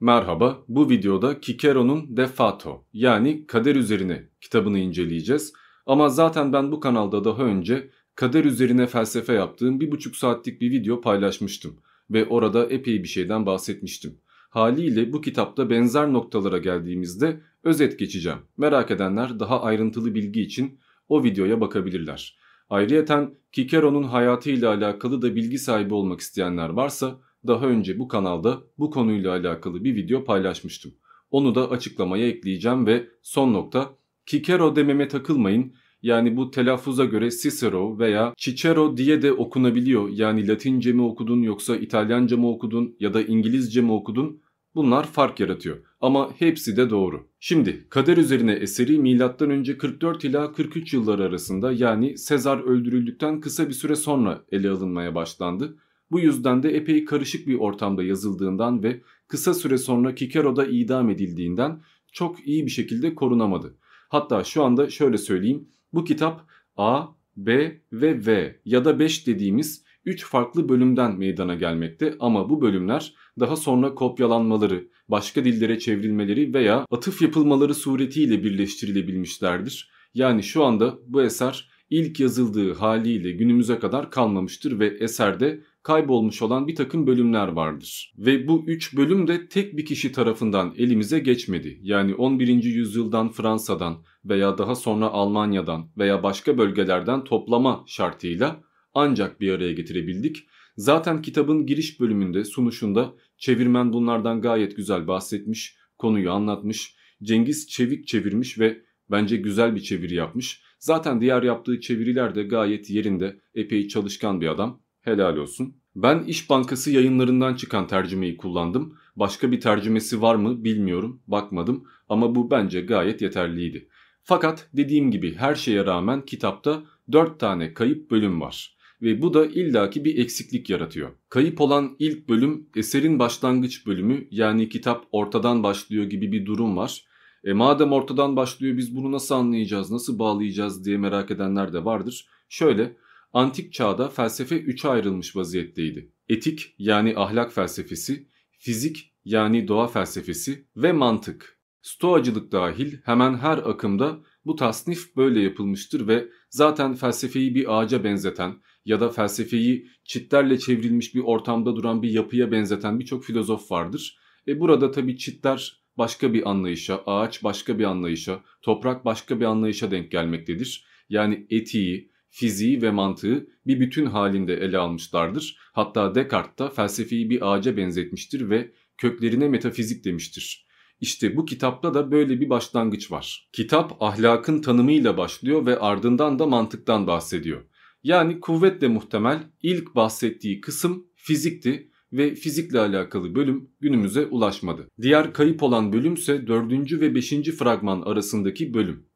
[0.00, 5.52] Merhaba, bu videoda Cicero'nun De Fato yani Kader Üzerine kitabını inceleyeceğiz.
[5.86, 10.70] Ama zaten ben bu kanalda daha önce kader üzerine felsefe yaptığım bir buçuk saatlik bir
[10.70, 11.76] video paylaşmıştım.
[12.10, 14.18] Ve orada epey bir şeyden bahsetmiştim.
[14.50, 18.38] Haliyle bu kitapta benzer noktalara geldiğimizde özet geçeceğim.
[18.56, 20.78] Merak edenler daha ayrıntılı bilgi için
[21.08, 22.38] o videoya bakabilirler.
[22.70, 28.90] Ayrıyeten Cicero'nun hayatıyla alakalı da bilgi sahibi olmak isteyenler varsa daha önce bu kanalda bu
[28.90, 30.92] konuyla alakalı bir video paylaşmıştım.
[31.30, 33.90] Onu da açıklamaya ekleyeceğim ve son nokta
[34.26, 35.72] Cicero dememe takılmayın.
[36.02, 40.08] Yani bu telaffuza göre Cicero veya Cicero diye de okunabiliyor.
[40.08, 44.40] Yani Latince mi okudun yoksa İtalyanca mı okudun ya da İngilizce mi okudun?
[44.74, 47.26] Bunlar fark yaratıyor ama hepsi de doğru.
[47.40, 49.78] Şimdi Kader üzerine eseri M.Ö.
[49.78, 55.76] 44 ila 43 yılları arasında yani Sezar öldürüldükten kısa bir süre sonra ele alınmaya başlandı.
[56.10, 61.82] Bu yüzden de epey karışık bir ortamda yazıldığından ve kısa süre sonra Kikero'da idam edildiğinden
[62.12, 63.76] çok iyi bir şekilde korunamadı.
[64.08, 67.06] Hatta şu anda şöyle söyleyeyim bu kitap A,
[67.36, 73.14] B ve V ya da 5 dediğimiz 3 farklı bölümden meydana gelmekte ama bu bölümler
[73.40, 79.90] daha sonra kopyalanmaları, başka dillere çevrilmeleri veya atıf yapılmaları suretiyle birleştirilebilmişlerdir.
[80.14, 86.68] Yani şu anda bu eser ilk yazıldığı haliyle günümüze kadar kalmamıştır ve eserde kaybolmuş olan
[86.68, 88.14] bir takım bölümler vardır.
[88.18, 91.78] Ve bu üç bölüm de tek bir kişi tarafından elimize geçmedi.
[91.82, 92.64] Yani 11.
[92.64, 98.60] yüzyıldan Fransa'dan veya daha sonra Almanya'dan veya başka bölgelerden toplama şartıyla
[98.94, 100.46] ancak bir araya getirebildik.
[100.76, 106.96] Zaten kitabın giriş bölümünde sunuşunda çevirmen bunlardan gayet güzel bahsetmiş, konuyu anlatmış.
[107.22, 110.62] Cengiz Çevik çevirmiş ve bence güzel bir çeviri yapmış.
[110.78, 114.82] Zaten diğer yaptığı çeviriler de gayet yerinde, epey çalışkan bir adam.
[115.08, 115.74] Helal olsun.
[115.96, 118.94] Ben İş Bankası yayınlarından çıkan tercümeyi kullandım.
[119.16, 123.88] Başka bir tercümesi var mı bilmiyorum, bakmadım ama bu bence gayet yeterliydi.
[124.22, 129.46] Fakat dediğim gibi her şeye rağmen kitapta 4 tane kayıp bölüm var ve bu da
[129.46, 131.10] illaki bir eksiklik yaratıyor.
[131.28, 137.04] Kayıp olan ilk bölüm eserin başlangıç bölümü yani kitap ortadan başlıyor gibi bir durum var.
[137.44, 142.26] E madem ortadan başlıyor biz bunu nasıl anlayacağız, nasıl bağlayacağız diye merak edenler de vardır.
[142.48, 142.96] Şöyle
[143.32, 146.12] antik çağda felsefe üçe ayrılmış vaziyetteydi.
[146.28, 148.28] Etik yani ahlak felsefesi,
[148.58, 151.58] fizik yani doğa felsefesi ve mantık.
[151.82, 158.54] Stoacılık dahil hemen her akımda bu tasnif böyle yapılmıştır ve zaten felsefeyi bir ağaca benzeten
[158.84, 164.18] ya da felsefeyi çitlerle çevrilmiş bir ortamda duran bir yapıya benzeten birçok filozof vardır.
[164.48, 169.90] E burada tabii çitler başka bir anlayışa, ağaç başka bir anlayışa, toprak başka bir anlayışa
[169.90, 170.86] denk gelmektedir.
[171.08, 175.58] Yani etiği, fiziği ve mantığı bir bütün halinde ele almışlardır.
[175.72, 180.66] Hatta Descartes da felsefeyi bir ağaca benzetmiştir ve köklerine metafizik demiştir.
[181.00, 183.48] İşte bu kitapta da böyle bir başlangıç var.
[183.52, 187.64] Kitap ahlakın tanımıyla başlıyor ve ardından da mantıktan bahsediyor.
[188.02, 194.88] Yani kuvvetle muhtemel ilk bahsettiği kısım fizikti ve fizikle alakalı bölüm günümüze ulaşmadı.
[195.02, 196.92] Diğer kayıp olan bölümse 4.
[196.92, 197.30] ve 5.
[197.58, 199.06] fragman arasındaki bölüm.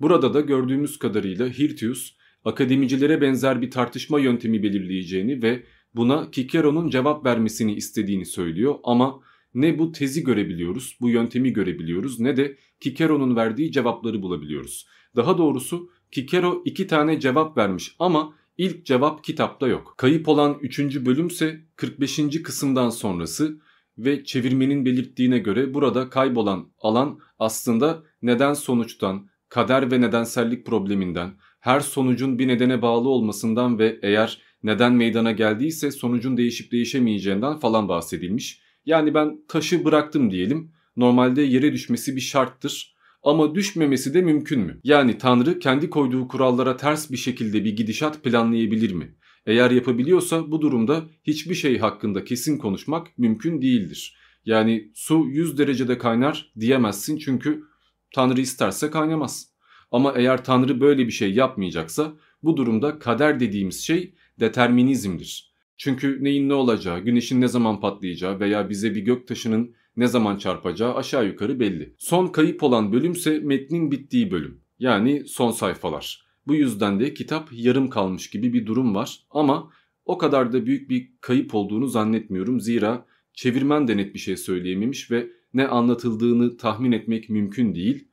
[0.00, 5.62] Burada da gördüğümüz kadarıyla Hirtius akademicilere benzer bir tartışma yöntemi belirleyeceğini ve
[5.94, 9.20] buna Cicero'nun cevap vermesini istediğini söylüyor ama
[9.54, 14.86] ne bu tezi görebiliyoruz, bu yöntemi görebiliyoruz ne de Cicero'nun verdiği cevapları bulabiliyoruz.
[15.16, 19.94] Daha doğrusu Cicero iki tane cevap vermiş ama ilk cevap kitapta yok.
[19.96, 20.78] Kayıp olan 3.
[20.80, 22.42] bölümse 45.
[22.42, 23.60] kısımdan sonrası
[23.98, 31.30] ve çevirmenin belirttiğine göre burada kaybolan alan aslında neden sonuçtan, kader ve nedensellik probleminden,
[31.60, 37.88] her sonucun bir nedene bağlı olmasından ve eğer neden meydana geldiyse sonucun değişip değişemeyeceğinden falan
[37.88, 38.60] bahsedilmiş.
[38.86, 40.72] Yani ben taşı bıraktım diyelim.
[40.96, 42.94] Normalde yere düşmesi bir şarttır.
[43.22, 44.80] Ama düşmemesi de mümkün mü?
[44.84, 49.14] Yani Tanrı kendi koyduğu kurallara ters bir şekilde bir gidişat planlayabilir mi?
[49.46, 54.16] Eğer yapabiliyorsa bu durumda hiçbir şey hakkında kesin konuşmak mümkün değildir.
[54.44, 57.62] Yani su 100 derecede kaynar diyemezsin çünkü
[58.14, 59.49] Tanrı isterse kaynamaz.
[59.90, 65.50] Ama eğer Tanrı böyle bir şey yapmayacaksa bu durumda kader dediğimiz şey determinizmdir.
[65.76, 70.36] Çünkü neyin ne olacağı, güneşin ne zaman patlayacağı veya bize bir gök taşının ne zaman
[70.36, 71.94] çarpacağı aşağı yukarı belli.
[71.98, 74.60] Son kayıp olan bölümse metnin bittiği bölüm.
[74.78, 76.24] Yani son sayfalar.
[76.46, 79.70] Bu yüzden de kitap yarım kalmış gibi bir durum var ama
[80.04, 82.60] o kadar da büyük bir kayıp olduğunu zannetmiyorum.
[82.60, 88.08] Zira çevirmen de net bir şey söyleyememiş ve ne anlatıldığını tahmin etmek mümkün değil.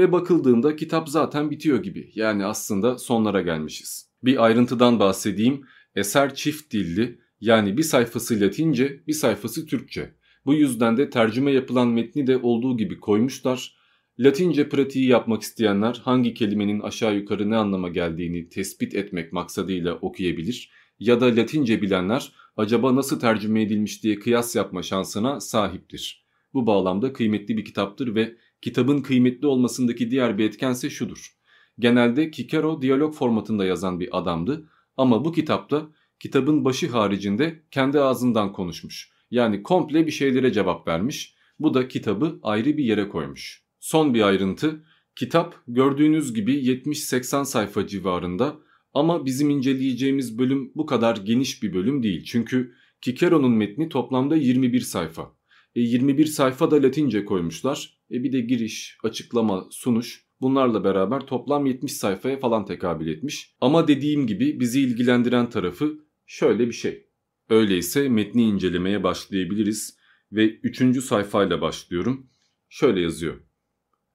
[0.00, 2.10] Ve bakıldığında kitap zaten bitiyor gibi.
[2.14, 4.10] Yani aslında sonlara gelmişiz.
[4.24, 5.64] Bir ayrıntıdan bahsedeyim.
[5.94, 10.14] Eser çift dilli yani bir sayfası Latince bir sayfası Türkçe.
[10.46, 13.76] Bu yüzden de tercüme yapılan metni de olduğu gibi koymuşlar.
[14.18, 20.70] Latince pratiği yapmak isteyenler hangi kelimenin aşağı yukarı ne anlama geldiğini tespit etmek maksadıyla okuyabilir
[20.98, 26.26] ya da Latince bilenler acaba nasıl tercüme edilmiş diye kıyas yapma şansına sahiptir.
[26.54, 31.36] Bu bağlamda kıymetli bir kitaptır ve kitabın kıymetli olmasındaki diğer bir etkense şudur.
[31.78, 35.88] Genelde Kikero diyalog formatında yazan bir adamdı ama bu kitapta
[36.20, 39.10] kitabın başı haricinde kendi ağzından konuşmuş.
[39.30, 41.34] Yani komple bir şeylere cevap vermiş.
[41.58, 43.64] Bu da kitabı ayrı bir yere koymuş.
[43.80, 44.84] Son bir ayrıntı.
[45.16, 48.56] Kitap gördüğünüz gibi 70-80 sayfa civarında
[48.94, 52.24] ama bizim inceleyeceğimiz bölüm bu kadar geniş bir bölüm değil.
[52.24, 55.39] Çünkü Kikero'nun metni toplamda 21 sayfa.
[55.74, 57.98] E 21 sayfa da Latince koymuşlar.
[58.10, 63.56] E bir de giriş, açıklama, sunuş bunlarla beraber toplam 70 sayfaya falan tekabül etmiş.
[63.60, 67.06] Ama dediğim gibi bizi ilgilendiren tarafı şöyle bir şey.
[67.48, 69.96] Öyleyse metni incelemeye başlayabiliriz
[70.32, 71.02] ve 3.
[71.04, 72.26] sayfayla başlıyorum.
[72.68, 73.40] Şöyle yazıyor.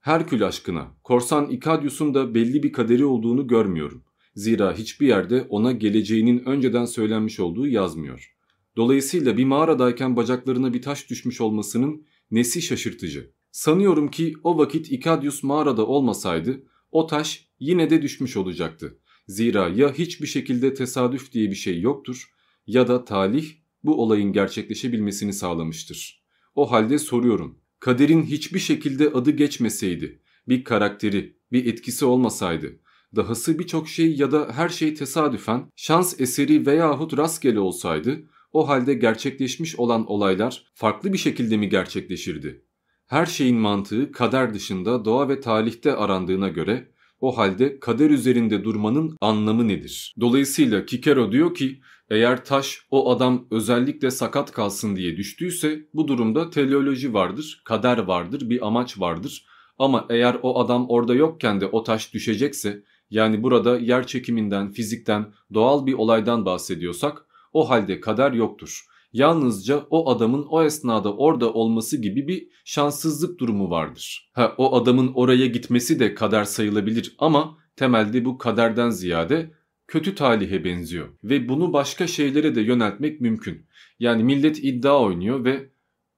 [0.00, 4.04] Herkül aşkına, korsan Ikadius'un da belli bir kaderi olduğunu görmüyorum.
[4.34, 8.35] Zira hiçbir yerde ona geleceğinin önceden söylenmiş olduğu yazmıyor.
[8.76, 13.32] Dolayısıyla bir mağaradayken bacaklarına bir taş düşmüş olmasının nesi şaşırtıcı.
[13.52, 16.62] Sanıyorum ki o vakit Ikadius mağarada olmasaydı
[16.92, 18.98] o taş yine de düşmüş olacaktı.
[19.28, 22.32] Zira ya hiçbir şekilde tesadüf diye bir şey yoktur
[22.66, 23.52] ya da talih
[23.84, 26.24] bu olayın gerçekleşebilmesini sağlamıştır.
[26.54, 27.58] O halde soruyorum.
[27.80, 32.80] Kaderin hiçbir şekilde adı geçmeseydi, bir karakteri, bir etkisi olmasaydı,
[33.16, 38.26] dahası birçok şey ya da her şey tesadüfen, şans eseri veyahut rastgele olsaydı,
[38.56, 42.64] o halde gerçekleşmiş olan olaylar farklı bir şekilde mi gerçekleşirdi?
[43.06, 46.88] Her şeyin mantığı kader dışında doğa ve talihte arandığına göre
[47.20, 50.14] o halde kader üzerinde durmanın anlamı nedir?
[50.20, 51.80] Dolayısıyla Kikero diyor ki
[52.10, 58.50] eğer taş o adam özellikle sakat kalsın diye düştüyse bu durumda teleoloji vardır, kader vardır,
[58.50, 59.46] bir amaç vardır.
[59.78, 65.32] Ama eğer o adam orada yokken de o taş düşecekse yani burada yer çekiminden, fizikten,
[65.54, 67.26] doğal bir olaydan bahsediyorsak
[67.56, 68.84] o halde kader yoktur.
[69.12, 74.30] Yalnızca o adamın o esnada orada olması gibi bir şanssızlık durumu vardır.
[74.34, 79.50] Ha, o adamın oraya gitmesi de kader sayılabilir ama temelde bu kaderden ziyade
[79.86, 83.66] kötü talihe benziyor ve bunu başka şeylere de yöneltmek mümkün.
[83.98, 85.70] Yani millet iddia oynuyor ve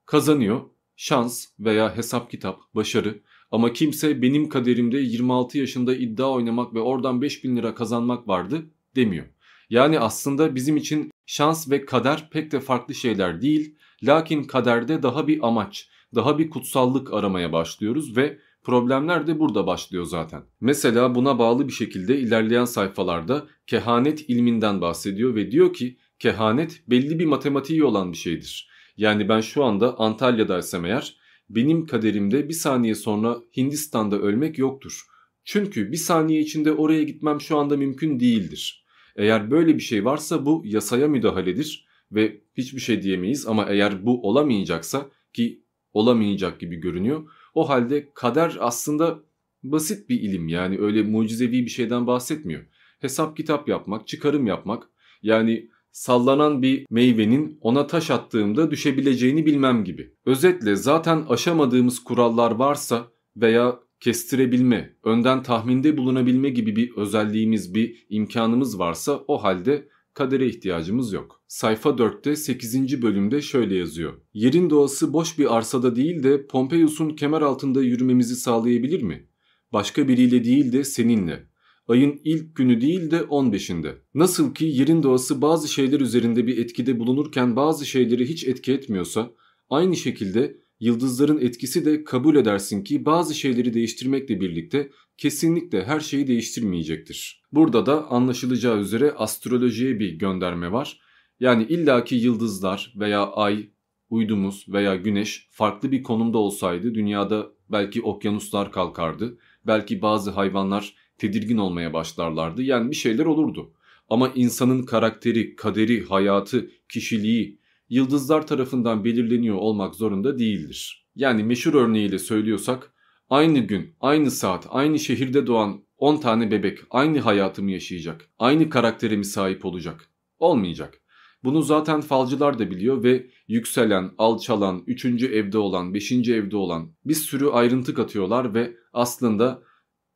[0.06, 0.61] kazanıyor.
[0.96, 7.23] Şans veya hesap kitap, başarı ama kimse benim kaderimde 26 yaşında iddia oynamak ve oradan
[7.23, 9.26] 5000 lira kazanmak vardı demiyor.
[9.70, 13.75] Yani aslında bizim için şans ve kader pek de farklı şeyler değil.
[14.02, 20.04] Lakin kaderde daha bir amaç, daha bir kutsallık aramaya başlıyoruz ve problemler de burada başlıyor
[20.04, 20.42] zaten.
[20.60, 27.19] Mesela buna bağlı bir şekilde ilerleyen sayfalarda kehanet ilminden bahsediyor ve diyor ki kehanet belli
[27.19, 28.70] bir matematiği olan bir şeydir.
[28.96, 31.16] Yani ben şu anda Antalya'daysam eğer
[31.50, 35.02] benim kaderimde bir saniye sonra Hindistan'da ölmek yoktur.
[35.44, 38.84] Çünkü bir saniye içinde oraya gitmem şu anda mümkün değildir.
[39.18, 44.28] Eğer böyle bir şey varsa bu yasaya müdahaledir ve hiçbir şey diyemeyiz ama eğer bu
[44.28, 45.62] olamayacaksa ki
[45.92, 47.28] olamayacak gibi görünüyor.
[47.54, 49.18] O halde kader aslında
[49.62, 52.62] basit bir ilim yani öyle mucizevi bir şeyden bahsetmiyor.
[53.00, 54.88] Hesap kitap yapmak, çıkarım yapmak
[55.22, 60.14] yani sallanan bir meyvenin ona taş attığımda düşebileceğini bilmem gibi.
[60.26, 63.06] Özetle zaten aşamadığımız kurallar varsa
[63.37, 71.12] veya kestirebilme, önden tahminde bulunabilme gibi bir özelliğimiz, bir imkanımız varsa o halde kadere ihtiyacımız
[71.12, 71.43] yok.
[71.49, 73.02] Sayfa 4'te 8.
[73.02, 74.12] bölümde şöyle yazıyor.
[74.35, 79.26] Yerin doğası boş bir arsada değil de Pompeius'un kemer altında yürümemizi sağlayabilir mi?
[79.73, 81.49] Başka biriyle değil de seninle.
[81.88, 83.95] Ayın ilk günü değil de 15'inde.
[84.14, 89.31] Nasıl ki yerin doğası bazı şeyler üzerinde bir etkide bulunurken bazı şeyleri hiç etki etmiyorsa,
[89.71, 96.26] aynı şekilde yıldızların etkisi de kabul edersin ki bazı şeyleri değiştirmekle birlikte kesinlikle her şeyi
[96.26, 97.42] değiştirmeyecektir.
[97.52, 101.00] Burada da anlaşılacağı üzere astrolojiye bir gönderme var.
[101.40, 103.68] Yani illaki yıldızlar veya ay,
[104.11, 109.38] uydumuz veya güneş farklı bir konumda olsaydı dünyada belki okyanuslar kalkardı.
[109.66, 112.62] Belki bazı hayvanlar tedirgin olmaya başlarlardı.
[112.62, 113.73] Yani bir şeyler olurdu.
[114.08, 117.58] Ama insanın karakteri, kaderi, hayatı, kişiliği
[117.88, 121.09] yıldızlar tarafından belirleniyor olmak zorunda değildir.
[121.14, 122.92] Yani meşhur örneğiyle söylüyorsak
[123.30, 128.30] aynı gün, aynı saat, aynı şehirde doğan 10 tane bebek aynı hayatı mı yaşayacak?
[128.38, 130.09] Aynı karaktere mi sahip olacak?
[130.38, 131.00] Olmayacak.
[131.45, 137.14] Bunu zaten falcılar da biliyor ve yükselen, alçalan, üçüncü evde olan, beşinci evde olan bir
[137.14, 139.62] sürü ayrıntı katıyorlar ve aslında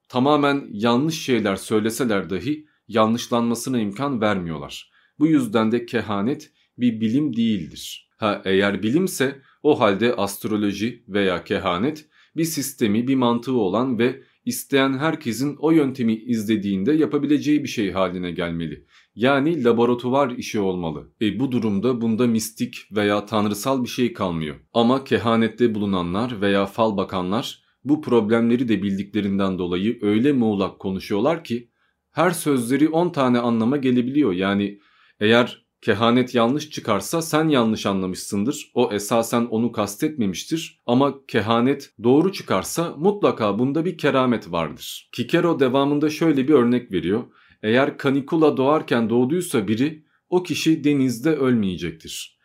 [0.08, 4.90] tamamen yanlış şeyler söyleseler dahi yanlışlanmasına imkan vermiyorlar.
[5.18, 8.10] Bu yüzden de kehanet bir bilim değildir.
[8.16, 14.98] Ha eğer bilimse O halde astroloji veya kehanet bir sistemi, bir mantığı olan ve isteyen
[14.98, 18.86] herkesin o yöntemi izlediğinde yapabileceği bir şey haline gelmeli.
[19.14, 21.12] Yani laboratuvar işi olmalı.
[21.20, 24.56] E bu durumda bunda mistik veya tanrısal bir şey kalmıyor.
[24.72, 31.70] Ama kehanette bulunanlar veya fal bakanlar bu problemleri de bildiklerinden dolayı öyle muğlak konuşuyorlar ki
[32.10, 34.32] her sözleri 10 tane anlama gelebiliyor.
[34.32, 34.80] Yani
[35.20, 38.70] eğer kehanet yanlış çıkarsa sen yanlış anlamışsındır.
[38.74, 40.82] O esasen onu kastetmemiştir.
[40.86, 45.10] Ama kehanet doğru çıkarsa mutlaka bunda bir keramet vardır.
[45.12, 47.24] Kikero devamında şöyle bir örnek veriyor.
[47.62, 52.38] Eğer kanikula doğarken doğduysa biri o kişi denizde ölmeyecektir.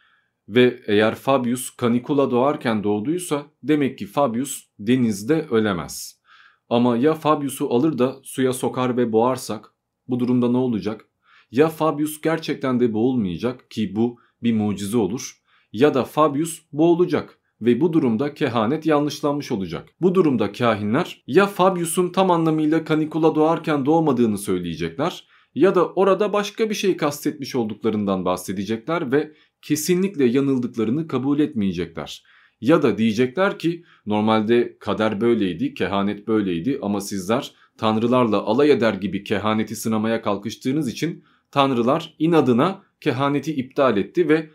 [0.47, 6.21] Ve eğer Fabius kanikula doğarken doğduysa demek ki Fabius denizde ölemez.
[6.69, 9.73] Ama ya Fabius'u alır da suya sokar ve boğarsak
[10.07, 11.06] bu durumda ne olacak?
[11.51, 17.81] Ya Fabius gerçekten de boğulmayacak ki bu bir mucize olur ya da Fabius boğulacak ve
[17.81, 19.89] bu durumda kehanet yanlışlanmış olacak.
[20.01, 26.69] Bu durumda kahinler ya Fabius'un tam anlamıyla kanikula doğarken doğmadığını söyleyecekler ya da orada başka
[26.69, 32.23] bir şey kastetmiş olduklarından bahsedecekler ve kesinlikle yanıldıklarını kabul etmeyecekler.
[32.61, 39.23] Ya da diyecekler ki normalde kader böyleydi, kehanet böyleydi ama sizler tanrılarla alay eder gibi
[39.23, 41.23] kehaneti sınamaya kalkıştığınız için
[41.57, 44.49] tanrılar inadına kehaneti iptal etti ve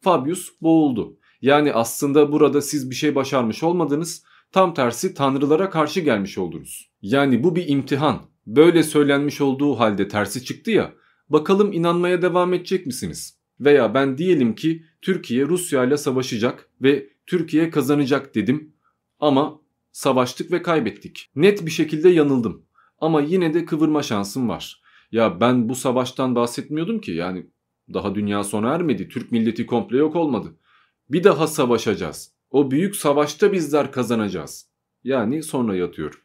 [0.00, 1.18] Fabius boğuldu.
[1.42, 6.90] Yani aslında burada siz bir şey başarmış olmadınız, tam tersi tanrılara karşı gelmiş oldunuz.
[7.02, 8.20] Yani bu bir imtihan.
[8.46, 10.92] Böyle söylenmiş olduğu halde tersi çıktı ya,
[11.28, 13.38] bakalım inanmaya devam edecek misiniz?
[13.60, 18.72] Veya ben diyelim ki Türkiye Rusya ile savaşacak ve Türkiye kazanacak dedim
[19.20, 19.60] ama
[19.92, 21.30] savaştık ve kaybettik.
[21.36, 22.66] Net bir şekilde yanıldım
[23.00, 24.87] ama yine de kıvırma şansım var.
[25.12, 27.46] Ya ben bu savaştan bahsetmiyordum ki yani
[27.94, 29.08] daha dünya sona ermedi.
[29.08, 30.56] Türk milleti komple yok olmadı.
[31.10, 32.32] Bir daha savaşacağız.
[32.50, 34.70] O büyük savaşta bizler kazanacağız.
[35.04, 36.18] Yani sonra yatıyorum.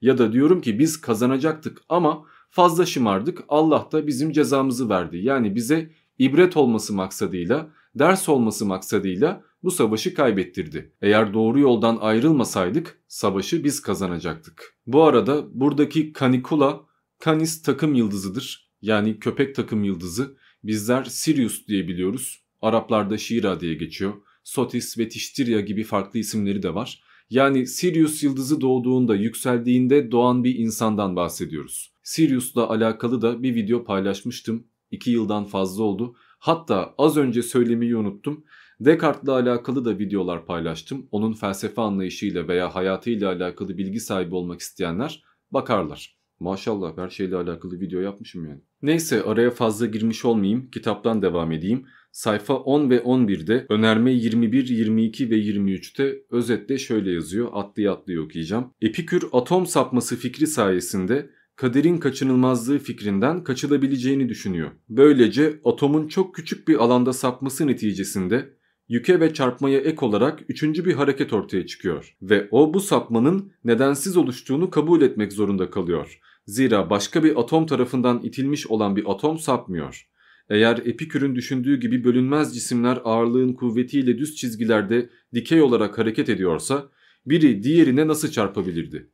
[0.00, 3.44] Ya da diyorum ki biz kazanacaktık ama fazla şımardık.
[3.48, 5.18] Allah da bizim cezamızı verdi.
[5.18, 10.92] Yani bize ibret olması maksadıyla, ders olması maksadıyla bu savaşı kaybettirdi.
[11.02, 14.76] Eğer doğru yoldan ayrılmasaydık savaşı biz kazanacaktık.
[14.86, 16.80] Bu arada buradaki Canicula
[17.24, 18.70] Canis takım yıldızıdır.
[18.82, 20.36] Yani köpek takım yıldızı.
[20.64, 22.44] Bizler Sirius diye biliyoruz.
[22.62, 24.12] Araplarda Şira diye geçiyor.
[24.44, 27.02] Sotis ve Tiştirya gibi farklı isimleri de var.
[27.30, 31.92] Yani Sirius yıldızı doğduğunda, yükseldiğinde doğan bir insandan bahsediyoruz.
[32.02, 34.66] Sirius'la alakalı da bir video paylaşmıştım.
[34.90, 36.16] 2 yıldan fazla oldu.
[36.38, 38.44] Hatta az önce söylemeyi unuttum.
[38.80, 41.08] Descartes'la alakalı da videolar paylaştım.
[41.10, 46.17] Onun felsefe anlayışıyla veya hayatıyla alakalı bilgi sahibi olmak isteyenler bakarlar.
[46.40, 48.60] Maşallah her şeyle alakalı video yapmışım yani.
[48.82, 50.70] Neyse araya fazla girmiş olmayayım.
[50.70, 51.86] Kitaptan devam edeyim.
[52.12, 57.48] Sayfa 10 ve 11'de önerme 21, 22 ve 23'te özetle şöyle yazıyor.
[57.52, 58.74] Atlı atlı okuyacağım.
[58.80, 64.70] Epikür atom sapması fikri sayesinde kaderin kaçınılmazlığı fikrinden kaçılabileceğini düşünüyor.
[64.88, 68.57] Böylece atomun çok küçük bir alanda sapması neticesinde
[68.88, 74.16] yüke ve çarpmaya ek olarak üçüncü bir hareket ortaya çıkıyor ve o bu sapmanın nedensiz
[74.16, 76.18] oluştuğunu kabul etmek zorunda kalıyor.
[76.46, 80.08] Zira başka bir atom tarafından itilmiş olan bir atom sapmıyor.
[80.50, 86.88] Eğer Epikür'ün düşündüğü gibi bölünmez cisimler ağırlığın kuvvetiyle düz çizgilerde dikey olarak hareket ediyorsa
[87.26, 89.10] biri diğerine nasıl çarpabilirdi?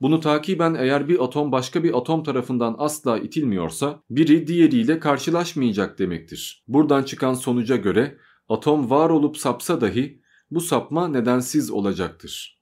[0.00, 6.64] Bunu takiben eğer bir atom başka bir atom tarafından asla itilmiyorsa biri diğeriyle karşılaşmayacak demektir.
[6.68, 10.20] Buradan çıkan sonuca göre atom var olup sapsa dahi
[10.50, 12.54] bu sapma nedensiz olacaktır.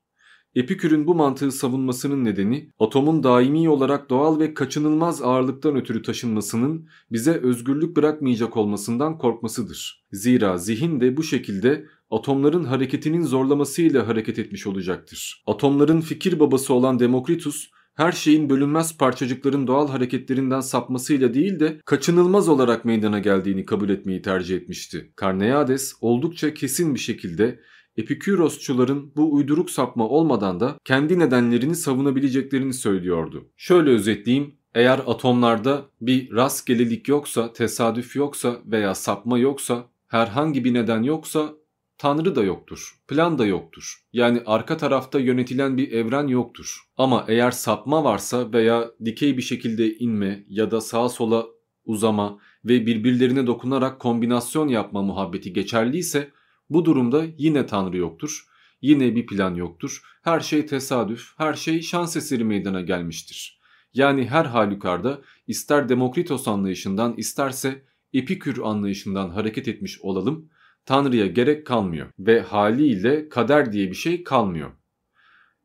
[0.54, 7.32] Epikür'ün bu mantığı savunmasının nedeni atomun daimi olarak doğal ve kaçınılmaz ağırlıktan ötürü taşınmasının bize
[7.32, 10.04] özgürlük bırakmayacak olmasından korkmasıdır.
[10.12, 15.42] Zira zihin de bu şekilde atomların hareketinin zorlamasıyla hareket etmiş olacaktır.
[15.46, 22.48] Atomların fikir babası olan Demokritus her şeyin bölünmez parçacıkların doğal hareketlerinden sapmasıyla değil de kaçınılmaz
[22.48, 25.12] olarak meydana geldiğini kabul etmeyi tercih etmişti.
[25.16, 27.58] Karneades oldukça kesin bir şekilde
[27.96, 33.48] Epikürosçuların bu uyduruk sapma olmadan da kendi nedenlerini savunabileceklerini söylüyordu.
[33.56, 41.02] Şöyle özetleyeyim, eğer atomlarda bir rastgelelik yoksa, tesadüf yoksa veya sapma yoksa, herhangi bir neden
[41.02, 41.52] yoksa
[42.02, 43.96] Tanrı da yoktur, plan da yoktur.
[44.12, 46.80] Yani arka tarafta yönetilen bir evren yoktur.
[46.96, 51.46] Ama eğer sapma varsa veya dikey bir şekilde inme ya da sağa sola
[51.84, 56.30] uzama ve birbirlerine dokunarak kombinasyon yapma muhabbeti geçerliyse
[56.70, 58.44] bu durumda yine Tanrı yoktur.
[58.80, 60.02] Yine bir plan yoktur.
[60.22, 63.60] Her şey tesadüf, her şey şans eseri meydana gelmiştir.
[63.94, 70.50] Yani her halükarda ister Demokritos anlayışından isterse Epikür anlayışından hareket etmiş olalım,
[70.86, 74.70] Tanrı'ya gerek kalmıyor ve haliyle kader diye bir şey kalmıyor.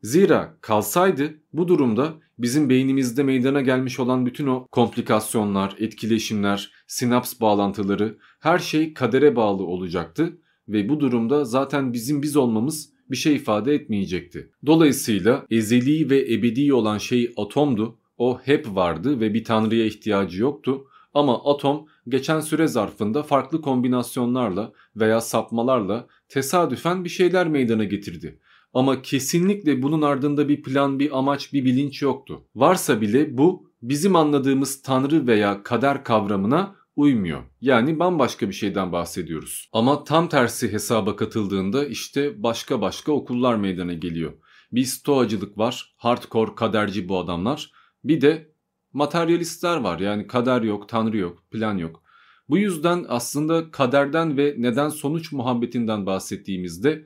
[0.01, 8.17] Zira kalsaydı bu durumda bizim beynimizde meydana gelmiş olan bütün o komplikasyonlar, etkileşimler, sinaps bağlantıları
[8.39, 13.73] her şey kadere bağlı olacaktı ve bu durumda zaten bizim biz olmamız bir şey ifade
[13.73, 14.51] etmeyecekti.
[14.65, 17.99] Dolayısıyla ezeli ve ebedi olan şey atomdu.
[18.17, 20.85] O hep vardı ve bir tanrıya ihtiyacı yoktu.
[21.13, 28.39] Ama atom geçen süre zarfında farklı kombinasyonlarla veya sapmalarla tesadüfen bir şeyler meydana getirdi.
[28.73, 32.43] Ama kesinlikle bunun ardında bir plan, bir amaç, bir bilinç yoktu.
[32.55, 37.43] Varsa bile bu bizim anladığımız tanrı veya kader kavramına uymuyor.
[37.61, 39.69] Yani bambaşka bir şeyden bahsediyoruz.
[39.73, 44.33] Ama tam tersi hesaba katıldığında işte başka başka okullar meydana geliyor.
[44.71, 47.71] Bir stoacılık var, hardcore kaderci bu adamlar.
[48.03, 48.51] Bir de
[48.97, 52.03] materyalistler var yani kader yok, tanrı yok, plan yok.
[52.49, 57.05] Bu yüzden aslında kaderden ve neden sonuç muhabbetinden bahsettiğimizde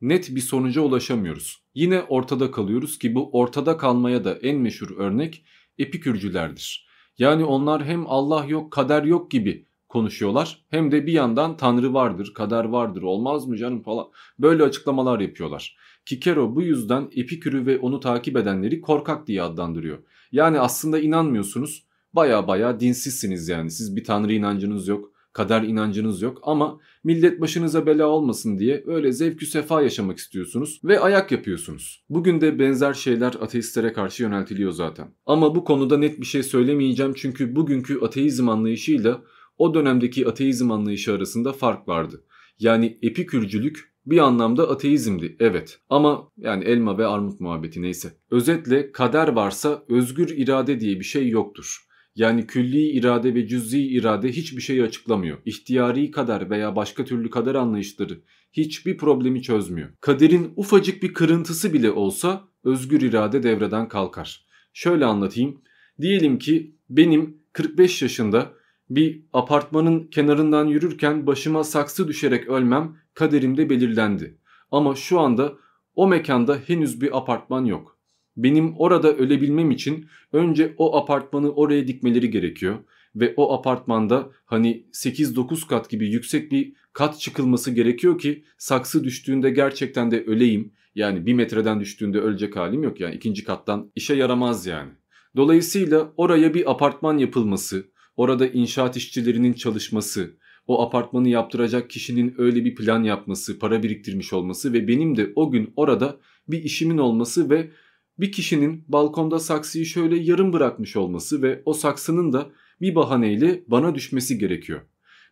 [0.00, 1.62] net bir sonuca ulaşamıyoruz.
[1.74, 5.44] Yine ortada kalıyoruz ki bu ortada kalmaya da en meşhur örnek
[5.78, 6.88] epikürcülerdir.
[7.18, 12.32] Yani onlar hem Allah yok kader yok gibi konuşuyorlar hem de bir yandan Tanrı vardır,
[12.34, 14.06] kader vardır, olmaz mı canım falan
[14.38, 15.76] böyle açıklamalar yapıyorlar.
[16.06, 19.98] Kikero bu yüzden Epikür'ü ve onu takip edenleri korkak diye adlandırıyor.
[20.32, 26.38] Yani aslında inanmıyorsunuz baya baya dinsizsiniz yani siz bir Tanrı inancınız yok kader inancınız yok
[26.42, 32.04] ama millet başınıza bela olmasın diye öyle zevkü sefa yaşamak istiyorsunuz ve ayak yapıyorsunuz.
[32.08, 35.14] Bugün de benzer şeyler ateistlere karşı yöneltiliyor zaten.
[35.26, 39.22] Ama bu konuda net bir şey söylemeyeceğim çünkü bugünkü ateizm anlayışıyla
[39.58, 42.24] o dönemdeki ateizm anlayışı arasında fark vardı.
[42.58, 48.12] Yani epikürcülük bir anlamda ateizmdi evet ama yani elma ve armut muhabbeti neyse.
[48.30, 51.86] Özetle kader varsa özgür irade diye bir şey yoktur.
[52.16, 55.38] Yani külli irade ve cüz'i irade hiçbir şeyi açıklamıyor.
[55.44, 58.20] İhtiyari kader veya başka türlü kader anlayışları
[58.52, 59.88] hiçbir problemi çözmüyor.
[60.00, 64.46] Kaderin ufacık bir kırıntısı bile olsa özgür irade devreden kalkar.
[64.72, 65.62] Şöyle anlatayım.
[66.00, 68.52] Diyelim ki benim 45 yaşında
[68.90, 74.38] bir apartmanın kenarından yürürken başıma saksı düşerek ölmem kaderimde belirlendi.
[74.70, 75.52] Ama şu anda
[75.94, 77.98] o mekanda henüz bir apartman yok.
[78.36, 82.78] Benim orada ölebilmem için önce o apartmanı oraya dikmeleri gerekiyor.
[83.16, 89.50] Ve o apartmanda hani 8-9 kat gibi yüksek bir kat çıkılması gerekiyor ki saksı düştüğünde
[89.50, 90.72] gerçekten de öleyim.
[90.94, 94.90] Yani bir metreden düştüğünde ölecek halim yok yani ikinci kattan işe yaramaz yani.
[95.36, 97.84] Dolayısıyla oraya bir apartman yapılması,
[98.16, 100.36] orada inşaat işçilerinin çalışması,
[100.70, 105.50] o apartmanı yaptıracak kişinin öyle bir plan yapması, para biriktirmiş olması ve benim de o
[105.50, 106.16] gün orada
[106.48, 107.70] bir işimin olması ve
[108.18, 113.94] bir kişinin balkonda saksıyı şöyle yarım bırakmış olması ve o saksının da bir bahaneyle bana
[113.94, 114.80] düşmesi gerekiyor.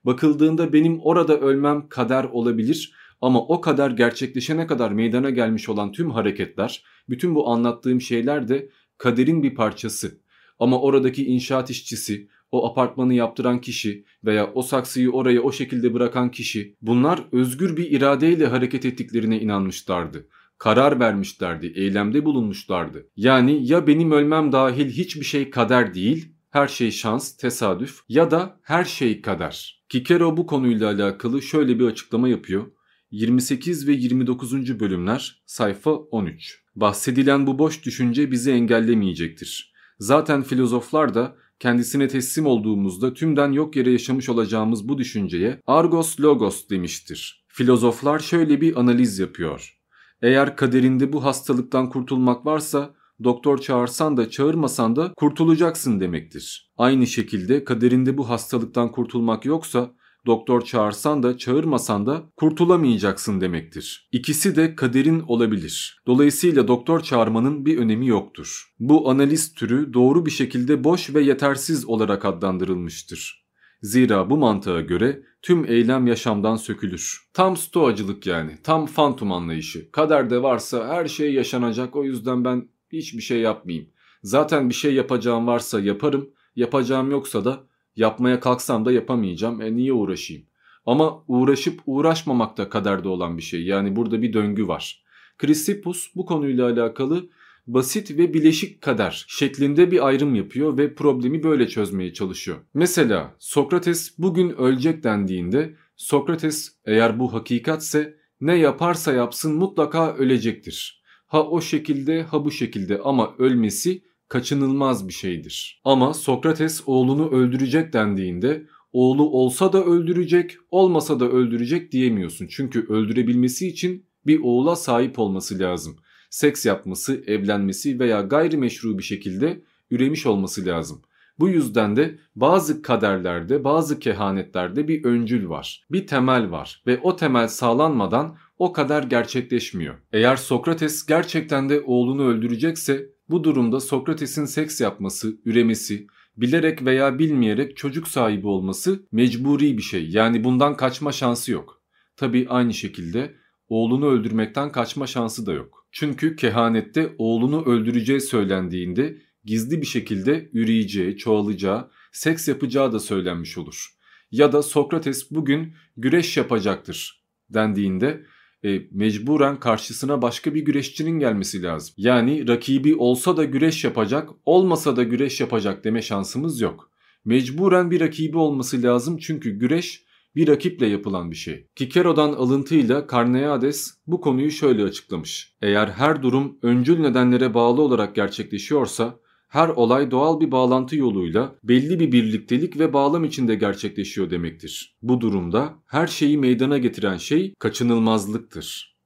[0.04, 6.10] Bakıldığında benim orada ölmem kader olabilir ama o kader gerçekleşene kadar meydana gelmiş olan tüm
[6.10, 10.20] hareketler, bütün bu anlattığım şeyler de kaderin bir parçası.
[10.58, 16.30] Ama oradaki inşaat işçisi, o apartmanı yaptıran kişi veya o saksıyı oraya o şekilde bırakan
[16.30, 23.06] kişi bunlar özgür bir iradeyle hareket ettiklerine inanmışlardı karar vermişlerdi, eylemde bulunmuşlardı.
[23.16, 28.60] Yani ya benim ölmem dahil hiçbir şey kader değil, her şey şans, tesadüf ya da
[28.62, 29.84] her şey kader.
[29.88, 32.66] Kikero bu konuyla alakalı şöyle bir açıklama yapıyor.
[33.10, 34.80] 28 ve 29.
[34.80, 36.64] bölümler sayfa 13.
[36.76, 39.72] Bahsedilen bu boş düşünce bizi engellemeyecektir.
[39.98, 46.68] Zaten filozoflar da kendisine teslim olduğumuzda tümden yok yere yaşamış olacağımız bu düşünceye argos logos
[46.70, 47.44] demiştir.
[47.48, 49.78] Filozoflar şöyle bir analiz yapıyor.
[50.22, 52.94] Eğer kaderinde bu hastalıktan kurtulmak varsa
[53.24, 56.72] doktor çağırsan da çağırmasan da kurtulacaksın demektir.
[56.76, 59.94] Aynı şekilde kaderinde bu hastalıktan kurtulmak yoksa
[60.26, 64.08] doktor çağırsan da çağırmasan da kurtulamayacaksın demektir.
[64.12, 66.02] İkisi de kaderin olabilir.
[66.06, 68.72] Dolayısıyla doktor çağırmanın bir önemi yoktur.
[68.78, 73.48] Bu analiz türü doğru bir şekilde boş ve yetersiz olarak adlandırılmıştır.
[73.82, 77.28] Zira bu mantığa göre tüm eylem yaşamdan sökülür.
[77.34, 79.90] Tam stoacılık yani, tam fantum anlayışı.
[79.90, 83.88] Kaderde varsa her şey yaşanacak o yüzden ben hiçbir şey yapmayayım.
[84.22, 87.67] Zaten bir şey yapacağım varsa yaparım, yapacağım yoksa da
[87.98, 89.62] yapmaya kalksam da yapamayacağım.
[89.62, 90.42] E niye uğraşayım?
[90.86, 93.64] Ama uğraşıp uğraşmamak da kaderde olan bir şey.
[93.64, 95.02] Yani burada bir döngü var.
[95.38, 97.28] Chrysippus bu konuyla alakalı
[97.66, 102.58] basit ve bileşik kader şeklinde bir ayrım yapıyor ve problemi böyle çözmeye çalışıyor.
[102.74, 111.02] Mesela Sokrates bugün ölecek dendiğinde Sokrates eğer bu hakikatse ne yaparsa yapsın mutlaka ölecektir.
[111.26, 115.80] Ha o şekilde ha bu şekilde ama ölmesi kaçınılmaz bir şeydir.
[115.84, 122.46] Ama Sokrates oğlunu öldürecek dendiğinde oğlu olsa da öldürecek, olmasa da öldürecek diyemiyorsun.
[122.46, 125.96] Çünkü öldürebilmesi için bir oğula sahip olması lazım.
[126.30, 131.02] Seks yapması, evlenmesi veya gayrimeşru bir şekilde üremiş olması lazım.
[131.38, 135.86] Bu yüzden de bazı kaderlerde, bazı kehanetlerde bir öncül var.
[135.90, 139.94] Bir temel var ve o temel sağlanmadan o kader gerçekleşmiyor.
[140.12, 147.76] Eğer Sokrates gerçekten de oğlunu öldürecekse bu durumda Sokrates'in seks yapması, üremesi, bilerek veya bilmeyerek
[147.76, 150.10] çocuk sahibi olması mecburi bir şey.
[150.10, 151.82] Yani bundan kaçma şansı yok.
[152.16, 153.34] Tabi aynı şekilde
[153.68, 155.86] oğlunu öldürmekten kaçma şansı da yok.
[155.92, 163.86] Çünkü kehanette oğlunu öldüreceği söylendiğinde gizli bir şekilde üreyeceği, çoğalacağı, seks yapacağı da söylenmiş olur.
[164.30, 168.26] Ya da Sokrates bugün güreş yapacaktır dendiğinde
[168.64, 171.94] e, mecburen karşısına başka bir güreşçinin gelmesi lazım.
[171.96, 176.90] Yani rakibi olsa da güreş yapacak, olmasa da güreş yapacak deme şansımız yok.
[177.24, 181.66] Mecburen bir rakibi olması lazım çünkü güreş bir rakiple yapılan bir şey.
[181.76, 185.54] Kikero'dan alıntıyla Karneades bu konuyu şöyle açıklamış.
[185.62, 192.00] Eğer her durum öncül nedenlere bağlı olarak gerçekleşiyorsa her olay doğal bir bağlantı yoluyla belli
[192.00, 194.96] bir birliktelik ve bağlam içinde gerçekleşiyor demektir.
[195.02, 198.96] Bu durumda her şeyi meydana getiren şey kaçınılmazlıktır.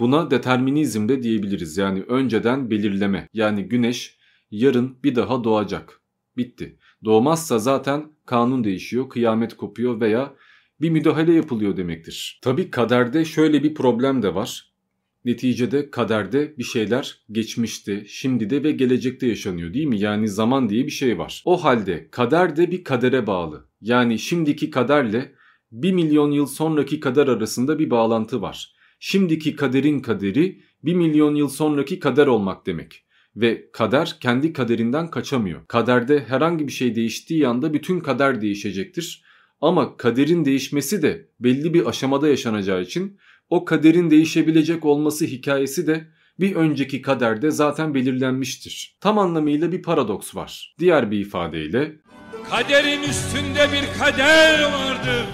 [0.00, 1.76] Buna determinizm de diyebiliriz.
[1.76, 3.28] Yani önceden belirleme.
[3.32, 4.18] Yani güneş
[4.50, 6.00] yarın bir daha doğacak.
[6.36, 6.78] Bitti.
[7.04, 10.34] Doğmazsa zaten kanun değişiyor, kıyamet kopuyor veya
[10.80, 12.40] bir müdahale yapılıyor demektir.
[12.42, 14.72] Tabi kaderde şöyle bir problem de var.
[15.24, 20.00] Neticede kaderde bir şeyler geçmişte, şimdi de ve gelecekte yaşanıyor değil mi?
[20.00, 21.42] Yani zaman diye bir şey var.
[21.44, 23.68] O halde kader de bir kadere bağlı.
[23.80, 25.32] Yani şimdiki kaderle
[25.72, 28.74] 1 milyon yıl sonraki kader arasında bir bağlantı var.
[29.00, 33.04] Şimdiki kaderin kaderi 1 milyon yıl sonraki kader olmak demek.
[33.36, 35.66] Ve kader kendi kaderinden kaçamıyor.
[35.68, 39.24] Kaderde herhangi bir şey değiştiği anda bütün kader değişecektir.
[39.60, 43.18] Ama kaderin değişmesi de belli bir aşamada yaşanacağı için
[43.50, 46.08] o kaderin değişebilecek olması hikayesi de
[46.40, 48.98] bir önceki kaderde zaten belirlenmiştir.
[49.00, 50.74] Tam anlamıyla bir paradoks var.
[50.78, 51.96] Diğer bir ifadeyle
[52.50, 55.26] Kaderin üstünde bir kader vardır.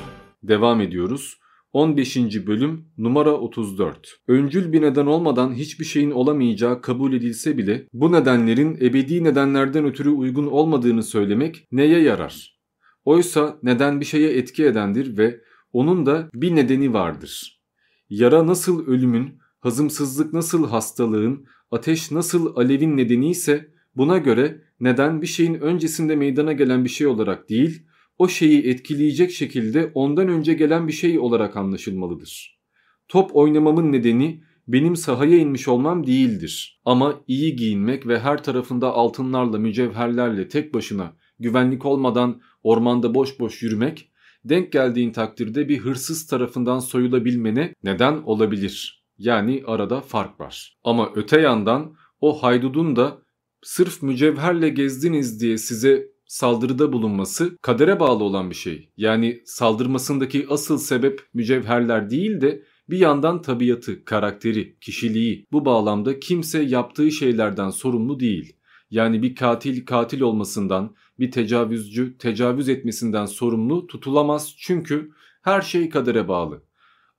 [0.42, 1.38] Devam ediyoruz.
[1.72, 2.16] 15.
[2.46, 4.20] bölüm numara 34.
[4.28, 10.10] Öncül bir neden olmadan hiçbir şeyin olamayacağı kabul edilse bile bu nedenlerin ebedi nedenlerden ötürü
[10.10, 12.58] uygun olmadığını söylemek neye yarar?
[13.04, 15.40] Oysa neden bir şeye etki edendir ve
[15.72, 17.63] onun da bir nedeni vardır.
[18.10, 25.26] Yara nasıl ölümün, hazımsızlık nasıl hastalığın, ateş nasıl alevin nedeni ise buna göre neden bir
[25.26, 27.86] şeyin öncesinde meydana gelen bir şey olarak değil,
[28.18, 32.60] o şeyi etkileyecek şekilde ondan önce gelen bir şey olarak anlaşılmalıdır.
[33.08, 36.80] Top oynamamın nedeni benim sahaya inmiş olmam değildir.
[36.84, 43.62] Ama iyi giyinmek ve her tarafında altınlarla, mücevherlerle tek başına güvenlik olmadan ormanda boş boş
[43.62, 44.10] yürümek
[44.44, 49.04] denk geldiğin takdirde bir hırsız tarafından soyulabilmene neden olabilir.
[49.18, 50.76] Yani arada fark var.
[50.84, 53.18] Ama öte yandan o haydudun da
[53.62, 58.90] sırf mücevherle gezdiniz diye size saldırıda bulunması kadere bağlı olan bir şey.
[58.96, 65.46] Yani saldırmasındaki asıl sebep mücevherler değil de bir yandan tabiatı, karakteri, kişiliği.
[65.52, 68.56] Bu bağlamda kimse yaptığı şeylerden sorumlu değil.
[68.94, 75.10] Yani bir katil katil olmasından, bir tecavüzcü tecavüz etmesinden sorumlu tutulamaz çünkü
[75.42, 76.62] her şey kadere bağlı.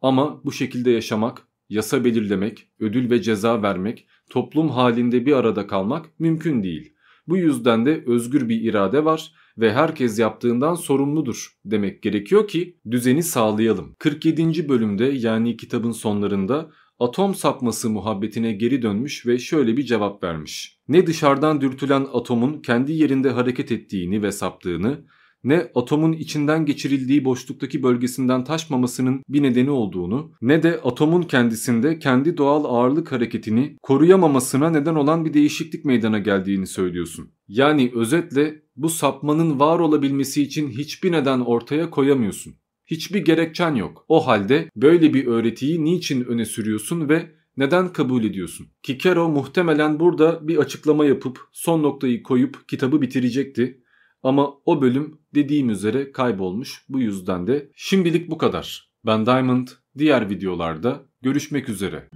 [0.01, 6.19] Ama bu şekilde yaşamak, yasa belirlemek, ödül ve ceza vermek, toplum halinde bir arada kalmak
[6.19, 6.93] mümkün değil.
[7.27, 13.23] Bu yüzden de özgür bir irade var ve herkes yaptığından sorumludur demek gerekiyor ki düzeni
[13.23, 13.95] sağlayalım.
[13.99, 14.69] 47.
[14.69, 20.79] bölümde yani kitabın sonlarında atom sapması muhabbetine geri dönmüş ve şöyle bir cevap vermiş.
[20.87, 25.05] Ne dışarıdan dürtülen atomun kendi yerinde hareket ettiğini ve saptığını,
[25.45, 32.37] ne atomun içinden geçirildiği boşluktaki bölgesinden taşmamasının bir nedeni olduğunu, ne de atomun kendisinde kendi
[32.37, 37.31] doğal ağırlık hareketini koruyamamasına neden olan bir değişiklik meydana geldiğini söylüyorsun.
[37.47, 42.55] Yani özetle bu sapmanın var olabilmesi için hiçbir neden ortaya koyamıyorsun.
[42.85, 44.05] Hiçbir gerekçen yok.
[44.07, 48.67] O halde böyle bir öğretiyi niçin öne sürüyorsun ve neden kabul ediyorsun?
[48.83, 53.81] Kikero muhtemelen burada bir açıklama yapıp son noktayı koyup kitabı bitirecekti.
[54.23, 56.85] Ama o bölüm dediğim üzere kaybolmuş.
[56.89, 58.89] Bu yüzden de şimdilik bu kadar.
[59.05, 59.67] Ben Diamond
[59.97, 62.09] diğer videolarda görüşmek üzere.